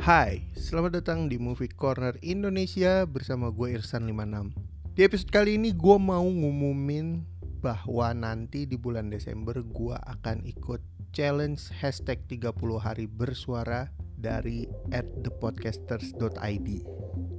Hai, 0.00 0.48
selamat 0.56 1.04
datang 1.04 1.28
di 1.28 1.36
Movie 1.36 1.68
Corner 1.68 2.16
Indonesia 2.24 3.04
bersama 3.04 3.52
gue 3.52 3.76
Irsan 3.76 4.08
56 4.08 4.96
Di 4.96 5.04
episode 5.04 5.28
kali 5.28 5.60
ini 5.60 5.76
gue 5.76 5.96
mau 6.00 6.24
ngumumin 6.24 7.20
bahwa 7.60 8.08
nanti 8.16 8.64
di 8.64 8.80
bulan 8.80 9.12
Desember 9.12 9.60
gue 9.60 9.92
akan 9.92 10.48
ikut 10.48 10.80
challenge 11.12 11.68
hashtag 11.84 12.16
30 12.32 12.48
hari 12.80 13.04
bersuara 13.04 13.92
dari 14.16 14.64
at 14.88 15.04
thepodcasters.id 15.20 16.68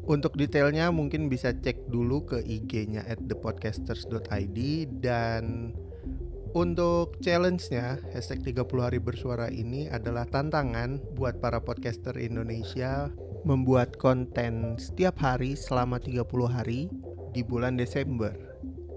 Untuk 0.05 0.37
detailnya 0.37 0.93
mungkin 0.93 1.33
bisa 1.33 1.57
cek 1.57 1.89
dulu 1.89 2.29
ke 2.29 2.45
IG-nya 2.45 3.09
at 3.09 3.25
thepodcasters.id 3.25 4.57
Dan 5.01 5.73
untuk 6.51 7.19
challenge-nya, 7.23 7.99
hashtag 8.11 8.43
30 8.43 8.83
hari 8.83 8.99
bersuara 8.99 9.47
ini 9.47 9.87
adalah 9.87 10.27
tantangan 10.27 10.99
buat 11.15 11.39
para 11.39 11.63
podcaster 11.63 12.15
Indonesia 12.19 13.07
membuat 13.47 13.95
konten 13.97 14.75
setiap 14.77 15.17
hari 15.19 15.55
selama 15.55 15.97
30 15.97 16.27
hari 16.47 16.91
di 17.31 17.41
bulan 17.41 17.79
Desember. 17.79 18.35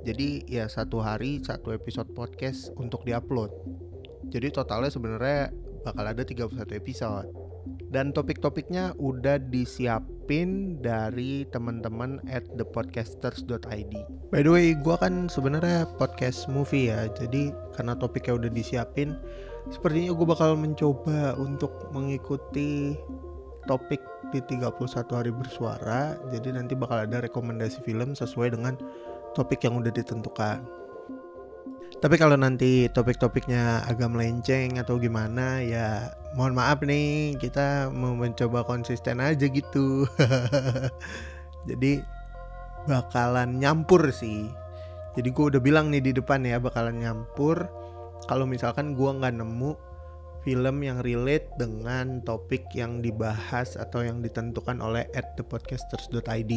Jadi 0.05 0.45
ya 0.51 0.69
satu 0.69 1.01
hari 1.01 1.41
satu 1.41 1.73
episode 1.73 2.13
podcast 2.13 2.75
untuk 2.77 3.07
diupload. 3.09 3.51
Jadi 4.29 4.53
totalnya 4.53 4.93
sebenarnya 4.93 5.55
bakal 5.87 6.05
ada 6.05 6.23
31 6.27 6.75
episode. 6.77 7.29
Dan 7.89 8.11
topik-topiknya 8.11 8.99
udah 8.99 9.39
disiapin 9.39 10.14
dari 10.81 11.45
teman-teman 11.53 12.21
at 12.29 12.45
thepodcasters.id. 12.57 13.95
By 14.33 14.41
the 14.41 14.53
way, 14.53 14.73
gue 14.73 14.97
kan 14.97 15.29
sebenarnya 15.29 15.85
podcast 16.01 16.49
movie 16.49 16.89
ya. 16.89 17.07
Jadi 17.13 17.53
karena 17.77 17.93
topiknya 17.97 18.41
udah 18.41 18.51
disiapin, 18.51 19.17
sepertinya 19.69 20.17
gue 20.17 20.27
bakal 20.27 20.57
mencoba 20.57 21.37
untuk 21.37 21.93
mengikuti 21.93 22.97
topik 23.69 24.01
di 24.33 24.41
31 24.45 24.75
hari 25.13 25.33
bersuara. 25.33 26.17
Jadi 26.33 26.57
nanti 26.57 26.73
bakal 26.73 27.05
ada 27.05 27.21
rekomendasi 27.21 27.85
film 27.85 28.17
sesuai 28.17 28.57
dengan 28.57 28.81
topik 29.37 29.65
yang 29.65 29.81
udah 29.81 29.93
ditentukan. 29.93 30.84
Tapi 32.05 32.21
kalau 32.21 32.37
nanti 32.37 32.85
topik-topiknya 32.93 33.89
agak 33.89 34.13
melenceng 34.13 34.77
atau 34.77 35.01
gimana 35.01 35.65
ya 35.65 36.13
mohon 36.37 36.53
maaf 36.53 36.85
nih 36.85 37.33
kita 37.41 37.89
mau 37.89 38.13
mencoba 38.13 38.61
konsisten 38.61 39.25
aja 39.25 39.49
gitu. 39.49 40.05
Jadi 41.73 42.05
bakalan 42.85 43.57
nyampur 43.57 44.13
sih. 44.13 44.53
Jadi 45.17 45.33
gue 45.33 45.57
udah 45.57 45.63
bilang 45.65 45.89
nih 45.89 46.05
di 46.05 46.13
depan 46.13 46.45
ya 46.45 46.61
bakalan 46.61 47.01
nyampur. 47.01 47.65
Kalau 48.29 48.45
misalkan 48.45 48.93
gue 48.93 49.09
nggak 49.09 49.41
nemu 49.41 49.73
film 50.45 50.85
yang 50.85 51.01
relate 51.01 51.49
dengan 51.57 52.21
topik 52.21 52.69
yang 52.77 53.01
dibahas 53.01 53.81
atau 53.81 54.05
yang 54.05 54.21
ditentukan 54.21 54.79
oleh 54.85 55.09
at 55.17 55.35
thepodcasters.id. 55.41 56.53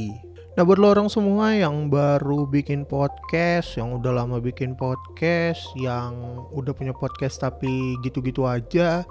Nah 0.59 0.61
buat 0.67 0.77
lo 0.77 0.91
orang 0.91 1.07
semua 1.07 1.55
yang 1.55 1.87
baru 1.87 2.43
bikin 2.43 2.83
podcast, 2.83 3.79
yang 3.79 3.95
udah 3.95 4.11
lama 4.11 4.43
bikin 4.43 4.75
podcast, 4.75 5.63
yang 5.79 6.43
udah 6.51 6.75
punya 6.75 6.91
podcast 6.91 7.39
tapi 7.39 7.95
gitu-gitu 8.03 8.43
aja, 8.43 9.07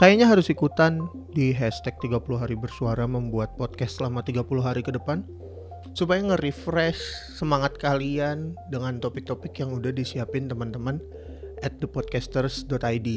kayaknya 0.00 0.24
harus 0.24 0.48
ikutan 0.48 1.04
di 1.36 1.52
hashtag 1.52 1.94
30 2.00 2.18
hari 2.40 2.56
bersuara 2.56 3.04
membuat 3.04 3.54
podcast 3.60 4.00
selama 4.00 4.24
30 4.24 4.42
hari 4.64 4.80
ke 4.80 4.90
depan 4.90 5.20
supaya 5.92 6.24
nge-refresh 6.24 7.36
semangat 7.36 7.76
kalian 7.76 8.56
dengan 8.72 8.96
topik-topik 8.96 9.52
yang 9.60 9.76
udah 9.76 9.92
disiapin 9.92 10.48
teman-teman 10.48 11.02
at 11.60 11.76
thepodcasters.id. 11.78 13.08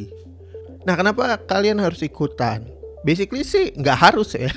Nah, 0.85 0.93
kenapa 0.93 1.41
kalian 1.49 1.81
harus 1.81 2.05
ikutan? 2.05 2.69
Basically 3.01 3.41
sih 3.41 3.73
nggak 3.73 3.99
harus 4.09 4.37
ya. 4.37 4.53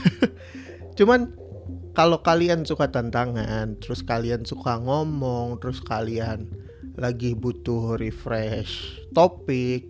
Cuman 1.00 1.32
kalau 1.96 2.20
kalian 2.20 2.68
suka 2.68 2.92
tantangan, 2.92 3.80
terus 3.80 4.04
kalian 4.04 4.44
suka 4.44 4.76
ngomong, 4.78 5.56
terus 5.58 5.80
kalian 5.80 6.46
lagi 7.00 7.32
butuh 7.32 7.96
refresh 7.96 9.00
topik. 9.16 9.88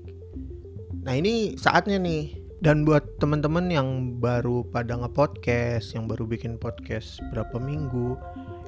Nah, 1.03 1.19
ini 1.19 1.59
saatnya 1.59 1.99
nih. 1.99 2.39
Dan 2.59 2.83
buat 2.83 3.23
teman-teman 3.23 3.71
yang 3.71 4.19
baru 4.19 4.67
pada 4.67 4.99
nge-podcast, 4.99 5.95
yang 5.95 6.11
baru 6.11 6.27
bikin 6.27 6.59
podcast 6.59 7.23
berapa 7.31 7.55
minggu, 7.55 8.19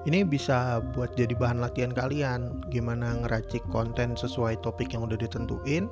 ini 0.06 0.22
bisa 0.22 0.78
buat 0.94 1.18
jadi 1.18 1.34
bahan 1.34 1.58
latihan 1.58 1.92
kalian 1.92 2.70
gimana 2.70 3.18
ngeracik 3.20 3.60
konten 3.68 4.14
sesuai 4.14 4.62
topik 4.64 4.94
yang 4.94 5.04
udah 5.04 5.18
ditentuin 5.18 5.90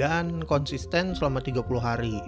dan 0.00 0.42
konsisten 0.44 1.14
selama 1.14 1.40
30 1.42 1.64
hari. 1.78 2.18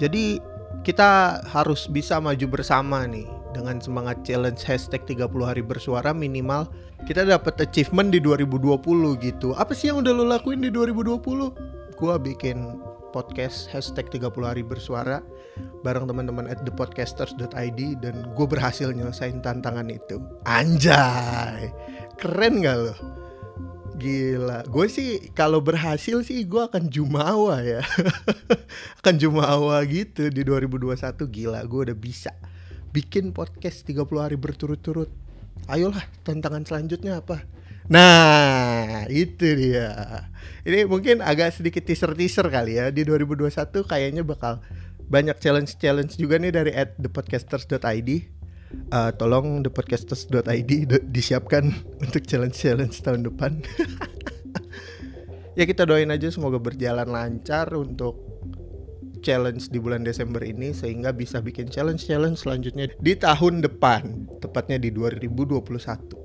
Jadi 0.00 0.40
kita 0.86 1.42
harus 1.44 1.90
bisa 1.90 2.16
maju 2.22 2.46
bersama 2.48 3.04
nih 3.04 3.28
dengan 3.50 3.82
semangat 3.82 4.22
challenge 4.22 4.62
hashtag 4.64 5.02
30 5.04 5.26
hari 5.42 5.60
bersuara 5.60 6.14
minimal 6.14 6.70
kita 7.04 7.26
dapat 7.26 7.56
achievement 7.64 8.12
di 8.12 8.20
2020 8.20 8.80
gitu. 9.20 9.56
Apa 9.56 9.72
sih 9.72 9.88
yang 9.92 10.04
udah 10.04 10.12
lo 10.12 10.24
lakuin 10.28 10.60
di 10.60 10.70
2020? 10.72 11.96
Gua 11.96 12.16
bikin 12.16 12.80
podcast 13.10 13.66
hashtag 13.74 14.06
30 14.08 14.30
hari 14.46 14.62
bersuara 14.62 15.20
bareng 15.82 16.06
teman-teman 16.06 16.46
at 16.46 16.62
thepodcasters.id 16.62 17.80
dan 18.00 18.14
gue 18.32 18.46
berhasil 18.46 18.88
nyelesain 18.94 19.42
tantangan 19.42 19.90
itu. 19.90 20.22
Anjay, 20.46 21.74
keren 22.16 22.62
gak 22.62 22.76
lo? 22.78 22.94
Gila, 24.00 24.64
gue 24.64 24.86
sih 24.88 25.28
kalau 25.36 25.60
berhasil 25.60 26.24
sih 26.24 26.48
gue 26.48 26.62
akan 26.64 26.88
jumawa 26.88 27.60
ya. 27.60 27.84
Akan 29.04 29.20
jumawa 29.20 29.76
gitu 29.84 30.32
di 30.32 30.40
2021 30.40 30.96
Gila, 31.28 31.60
gue 31.68 31.80
udah 31.92 31.98
bisa 32.00 32.32
bikin 32.96 33.36
podcast 33.36 33.84
30 33.84 34.08
hari 34.16 34.40
berturut-turut. 34.40 35.12
Ayolah, 35.68 36.00
tantangan 36.24 36.64
selanjutnya 36.64 37.20
apa? 37.20 37.44
Nah, 37.92 39.04
itu 39.12 39.44
dia. 39.52 39.92
Ini 40.64 40.88
mungkin 40.88 41.20
agak 41.20 41.60
sedikit 41.60 41.84
teaser-teaser 41.84 42.48
kali 42.48 42.80
ya. 42.80 42.88
Di 42.88 43.04
2021 43.04 43.84
kayaknya 43.84 44.24
bakal 44.24 44.64
banyak 45.12 45.36
challenge-challenge 45.36 46.16
juga 46.16 46.40
nih 46.40 46.56
dari 46.56 46.72
at 46.72 46.96
thepodcasters.id 46.96 48.39
uh, 48.90 49.10
tolong 49.14 49.62
thepodcasters.id 49.66 50.70
disiapkan 51.10 51.70
untuk 52.04 52.22
challenge-challenge 52.24 52.96
tahun 53.02 53.26
depan. 53.26 53.62
ya 55.58 55.64
kita 55.66 55.86
doain 55.86 56.10
aja 56.10 56.30
semoga 56.30 56.58
berjalan 56.62 57.10
lancar 57.10 57.70
untuk 57.74 58.30
challenge 59.20 59.68
di 59.68 59.76
bulan 59.76 60.00
Desember 60.00 60.40
ini 60.40 60.72
sehingga 60.72 61.12
bisa 61.12 61.44
bikin 61.44 61.68
challenge-challenge 61.68 62.40
selanjutnya 62.40 62.88
di 62.98 63.12
tahun 63.14 63.60
depan, 63.60 64.26
tepatnya 64.40 64.80
di 64.80 64.88
2021. 64.90 66.20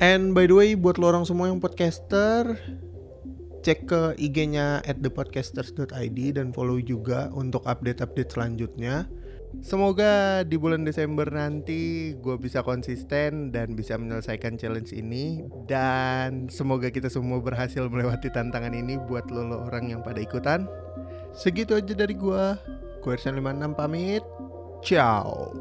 And 0.00 0.32
by 0.32 0.48
the 0.48 0.56
way, 0.56 0.72
buat 0.72 0.96
lo 0.96 1.12
orang 1.12 1.28
semua 1.28 1.52
yang 1.52 1.60
podcaster, 1.60 2.56
cek 3.60 3.84
ke 3.84 4.00
IG-nya 4.16 4.80
at 4.80 5.04
thepodcasters.id 5.04 6.18
dan 6.40 6.56
follow 6.56 6.80
juga 6.80 7.28
untuk 7.36 7.68
update-update 7.68 8.32
selanjutnya. 8.32 9.04
Semoga 9.58 10.46
di 10.46 10.54
bulan 10.54 10.86
Desember 10.86 11.26
nanti 11.26 12.14
gue 12.14 12.36
bisa 12.38 12.62
konsisten 12.62 13.50
dan 13.50 13.74
bisa 13.74 13.98
menyelesaikan 13.98 14.54
challenge 14.54 14.94
ini. 14.94 15.42
Dan 15.66 16.46
semoga 16.46 16.88
kita 16.94 17.10
semua 17.10 17.42
berhasil 17.42 17.90
melewati 17.90 18.30
tantangan 18.30 18.70
ini 18.70 18.94
buat 19.10 19.26
lo, 19.28 19.42
lo 19.42 19.56
orang 19.66 19.90
yang 19.90 20.00
pada 20.06 20.22
ikutan. 20.22 20.70
Segitu 21.34 21.74
aja 21.74 21.94
dari 21.94 22.14
gue 22.14 22.44
Gue 23.00 23.16
Ersan 23.16 23.40
56 23.40 23.80
pamit. 23.80 24.22
Ciao 24.84 25.52